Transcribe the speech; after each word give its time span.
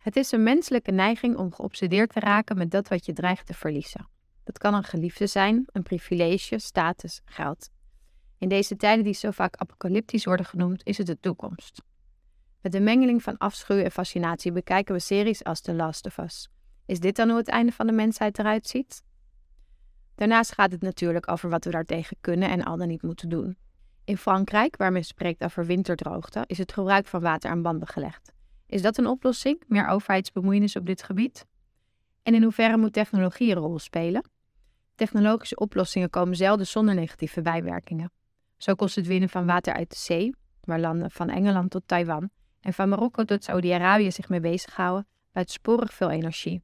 Het 0.00 0.16
is 0.16 0.32
een 0.32 0.42
menselijke 0.42 0.90
neiging 0.90 1.36
om 1.36 1.52
geobsedeerd 1.52 2.12
te 2.12 2.20
raken 2.20 2.58
met 2.58 2.70
dat 2.70 2.88
wat 2.88 3.06
je 3.06 3.12
dreigt 3.12 3.46
te 3.46 3.54
verliezen. 3.54 4.08
Dat 4.44 4.58
kan 4.58 4.74
een 4.74 4.84
geliefde 4.84 5.26
zijn, 5.26 5.64
een 5.66 5.82
privilege, 5.82 6.58
status, 6.58 7.20
geld. 7.24 7.70
In 8.38 8.48
deze 8.48 8.76
tijden 8.76 9.04
die 9.04 9.14
zo 9.14 9.30
vaak 9.30 9.56
apocalyptisch 9.56 10.24
worden 10.24 10.46
genoemd, 10.46 10.84
is 10.84 10.98
het 10.98 11.06
de 11.06 11.20
toekomst. 11.20 11.82
Met 12.60 12.74
een 12.74 12.82
mengeling 12.84 13.22
van 13.22 13.38
afschuw 13.38 13.76
en 13.76 13.90
fascinatie 13.90 14.52
bekijken 14.52 14.94
we 14.94 15.00
series 15.00 15.44
als 15.44 15.60
The 15.60 15.74
Last 15.74 16.06
of 16.06 16.18
Us. 16.18 16.48
Is 16.86 17.00
dit 17.00 17.16
dan 17.16 17.28
hoe 17.28 17.38
het 17.38 17.48
einde 17.48 17.72
van 17.72 17.86
de 17.86 17.92
mensheid 17.92 18.38
eruit 18.38 18.66
ziet? 18.66 19.02
Daarnaast 20.14 20.52
gaat 20.52 20.72
het 20.72 20.82
natuurlijk 20.82 21.30
over 21.30 21.50
wat 21.50 21.64
we 21.64 21.70
daartegen 21.70 22.16
kunnen 22.20 22.48
en 22.48 22.64
al 22.64 22.76
dan 22.76 22.88
niet 22.88 23.02
moeten 23.02 23.28
doen. 23.28 23.56
In 24.04 24.16
Frankrijk, 24.16 24.76
waar 24.76 24.92
men 24.92 25.04
spreekt 25.04 25.44
over 25.44 25.66
winterdroogte, 25.66 26.44
is 26.46 26.58
het 26.58 26.72
gebruik 26.72 27.06
van 27.06 27.20
water 27.20 27.50
aan 27.50 27.62
banden 27.62 27.88
gelegd. 27.88 28.32
Is 28.70 28.82
dat 28.82 28.98
een 28.98 29.06
oplossing? 29.06 29.62
Meer 29.66 29.86
overheidsbemoeienis 29.86 30.76
op 30.76 30.86
dit 30.86 31.02
gebied? 31.02 31.46
En 32.22 32.34
in 32.34 32.42
hoeverre 32.42 32.76
moet 32.76 32.92
technologie 32.92 33.50
een 33.50 33.62
rol 33.62 33.78
spelen? 33.78 34.30
Technologische 34.94 35.56
oplossingen 35.56 36.10
komen 36.10 36.36
zelden 36.36 36.66
zonder 36.66 36.94
negatieve 36.94 37.42
bijwerkingen. 37.42 38.12
Zo 38.56 38.74
kost 38.74 38.96
het 38.96 39.06
winnen 39.06 39.28
van 39.28 39.46
water 39.46 39.74
uit 39.74 39.90
de 39.90 39.96
zee, 39.96 40.34
waar 40.60 40.80
landen 40.80 41.10
van 41.10 41.28
Engeland 41.28 41.70
tot 41.70 41.82
Taiwan 41.86 42.30
en 42.60 42.72
van 42.72 42.88
Marokko 42.88 43.24
tot 43.24 43.44
Saudi-Arabië 43.44 44.10
zich 44.10 44.28
mee 44.28 44.40
bezighouden, 44.40 45.06
buitensporig 45.32 45.94
veel 45.94 46.10
energie. 46.10 46.62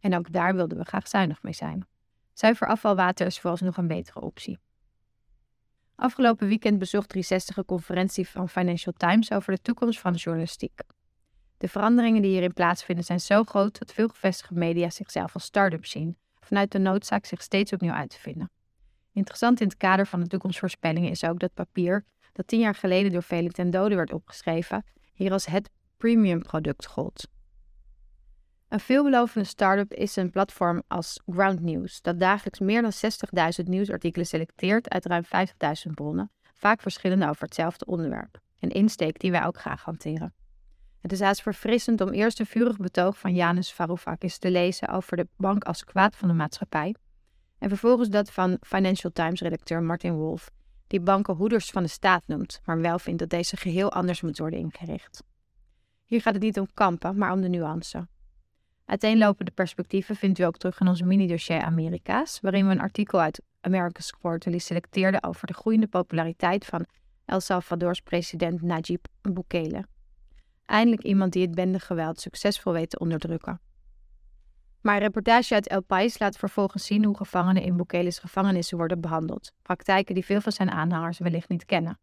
En 0.00 0.16
ook 0.16 0.32
daar 0.32 0.54
wilden 0.54 0.78
we 0.78 0.84
graag 0.84 1.08
zuinig 1.08 1.42
mee 1.42 1.52
zijn. 1.52 1.86
Zuiver 2.32 2.68
afvalwater 2.68 3.26
is 3.26 3.40
vooralsnog 3.40 3.76
een 3.76 3.86
betere 3.86 4.20
optie. 4.20 4.58
Afgelopen 5.94 6.48
weekend 6.48 6.78
bezocht 6.78 7.08
360 7.08 7.56
een 7.56 7.64
conferentie 7.64 8.28
van 8.28 8.48
Financial 8.48 8.94
Times 8.96 9.32
over 9.32 9.52
de 9.54 9.60
toekomst 9.60 10.00
van 10.00 10.12
de 10.12 10.18
journalistiek. 10.18 10.80
De 11.58 11.68
veranderingen 11.68 12.22
die 12.22 12.30
hierin 12.30 12.52
plaatsvinden 12.52 13.04
zijn 13.04 13.20
zo 13.20 13.44
groot 13.44 13.78
dat 13.78 13.92
veel 13.92 14.08
gevestigde 14.08 14.54
media 14.54 14.90
zichzelf 14.90 15.34
als 15.34 15.44
start-up 15.44 15.86
zien, 15.86 16.16
vanuit 16.40 16.72
de 16.72 16.78
noodzaak 16.78 17.24
zich 17.24 17.42
steeds 17.42 17.72
opnieuw 17.72 17.92
uit 17.92 18.10
te 18.10 18.18
vinden. 18.20 18.50
Interessant 19.12 19.60
in 19.60 19.66
het 19.66 19.76
kader 19.76 20.06
van 20.06 20.20
de 20.20 20.26
toekomstvoorspellingen 20.26 21.10
is 21.10 21.24
ook 21.24 21.38
dat 21.38 21.54
papier, 21.54 22.04
dat 22.32 22.46
tien 22.46 22.60
jaar 22.60 22.74
geleden 22.74 23.12
door 23.12 23.22
velen 23.22 23.52
ten 23.52 23.70
dode 23.70 23.94
werd 23.94 24.12
opgeschreven, 24.12 24.84
hier 25.12 25.32
als 25.32 25.46
het 25.46 25.70
premium 25.96 26.42
product 26.42 26.86
gold. 26.86 27.28
Een 28.68 28.80
veelbelovende 28.80 29.48
start-up 29.48 29.92
is 29.92 30.16
een 30.16 30.30
platform 30.30 30.82
als 30.88 31.20
Ground 31.26 31.60
News, 31.60 32.00
dat 32.00 32.20
dagelijks 32.20 32.58
meer 32.58 32.82
dan 32.82 32.92
60.000 33.62 33.64
nieuwsartikelen 33.64 34.26
selecteert 34.26 34.88
uit 34.88 35.06
ruim 35.06 35.24
50.000 35.24 35.92
bronnen, 35.94 36.30
vaak 36.54 36.80
verschillende 36.80 37.28
over 37.28 37.42
hetzelfde 37.42 37.84
onderwerp. 37.84 38.40
Een 38.60 38.70
insteek 38.70 39.18
die 39.18 39.30
wij 39.30 39.46
ook 39.46 39.58
graag 39.58 39.82
hanteren. 39.82 40.34
Het 41.00 41.12
is 41.12 41.20
haast 41.20 41.42
verfrissend 41.42 42.00
om 42.00 42.08
eerst 42.08 42.40
een 42.40 42.46
vurig 42.46 42.76
betoog 42.76 43.18
van 43.18 43.34
Janus 43.34 43.72
Varoufakis 43.72 44.38
te 44.38 44.50
lezen 44.50 44.88
over 44.88 45.16
de 45.16 45.28
bank 45.36 45.64
als 45.64 45.84
kwaad 45.84 46.16
van 46.16 46.28
de 46.28 46.34
maatschappij, 46.34 46.94
en 47.58 47.68
vervolgens 47.68 48.08
dat 48.08 48.30
van 48.30 48.56
Financial 48.60 49.12
Times-redacteur 49.12 49.82
Martin 49.82 50.14
Wolf, 50.14 50.50
die 50.86 51.00
banken 51.00 51.34
hoeders 51.34 51.70
van 51.70 51.82
de 51.82 51.88
staat 51.88 52.26
noemt, 52.26 52.60
maar 52.64 52.80
wel 52.80 52.98
vindt 52.98 53.18
dat 53.18 53.30
deze 53.30 53.56
geheel 53.56 53.92
anders 53.92 54.20
moet 54.20 54.38
worden 54.38 54.58
ingericht. 54.58 55.22
Hier 56.04 56.20
gaat 56.20 56.34
het 56.34 56.42
niet 56.42 56.58
om 56.58 56.68
kampen, 56.74 57.18
maar 57.18 57.32
om 57.32 57.40
de 57.40 57.48
nuance. 57.48 58.08
Uiteenlopende 58.84 59.50
perspectieven 59.50 60.16
vindt 60.16 60.38
u 60.38 60.42
ook 60.42 60.56
terug 60.56 60.80
in 60.80 60.88
ons 60.88 61.02
mini-dossier 61.02 61.60
Amerika's, 61.60 62.40
waarin 62.40 62.66
we 62.66 62.72
een 62.72 62.80
artikel 62.80 63.20
uit 63.20 63.42
America's 63.60 64.10
Quarterly 64.10 64.58
selecteerden 64.58 65.22
over 65.22 65.46
de 65.46 65.54
groeiende 65.54 65.86
populariteit 65.86 66.66
van 66.66 66.86
El 67.24 67.40
Salvadors 67.40 68.00
president 68.00 68.62
Najib 68.62 69.04
Bukele. 69.22 69.84
Eindelijk 70.68 71.02
iemand 71.02 71.32
die 71.32 71.42
het 71.42 71.54
bendegeweld 71.54 72.20
succesvol 72.20 72.72
weet 72.72 72.90
te 72.90 72.98
onderdrukken. 72.98 73.60
Maar 74.80 74.94
een 74.94 75.00
reportage 75.00 75.54
uit 75.54 75.68
El 75.68 75.82
País 75.82 76.18
laat 76.18 76.36
vervolgens 76.36 76.86
zien 76.86 77.04
hoe 77.04 77.16
gevangenen 77.16 77.62
in 77.62 77.76
Bukele's 77.76 78.18
gevangenissen 78.18 78.76
worden 78.76 79.00
behandeld. 79.00 79.52
Praktijken 79.62 80.14
die 80.14 80.24
veel 80.24 80.40
van 80.40 80.52
zijn 80.52 80.70
aanhangers 80.70 81.18
wellicht 81.18 81.48
niet 81.48 81.64
kennen. 81.64 81.98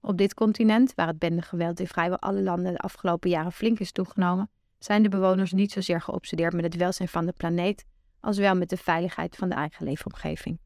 Op 0.00 0.16
dit 0.16 0.34
continent, 0.34 0.94
waar 0.94 1.06
het 1.06 1.18
bendegeweld 1.18 1.80
in 1.80 1.86
vrijwel 1.86 2.18
alle 2.18 2.42
landen 2.42 2.72
de 2.72 2.78
afgelopen 2.78 3.30
jaren 3.30 3.52
flink 3.52 3.78
is 3.78 3.92
toegenomen, 3.92 4.50
zijn 4.78 5.02
de 5.02 5.08
bewoners 5.08 5.52
niet 5.52 5.72
zozeer 5.72 6.00
geobsedeerd 6.00 6.52
met 6.52 6.64
het 6.64 6.76
welzijn 6.76 7.08
van 7.08 7.26
de 7.26 7.32
planeet, 7.36 7.84
als 8.20 8.38
wel 8.38 8.54
met 8.54 8.68
de 8.68 8.76
veiligheid 8.76 9.36
van 9.36 9.48
de 9.48 9.54
eigen 9.54 9.84
leefomgeving. 9.84 10.58